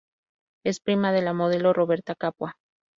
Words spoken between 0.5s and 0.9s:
Es